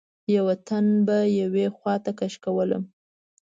[0.35, 2.83] یوه تن به یوې خواته کش کولم.